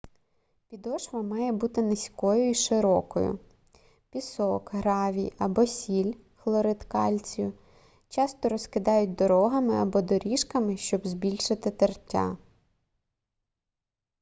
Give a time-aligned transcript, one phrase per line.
[0.69, 3.39] підошва має бути низькою і широкою.
[4.09, 7.53] пісок гравій або сіль хлорид кальцію
[8.09, 12.37] часто розкидають дорогами або доріжками щоб збільшити тертя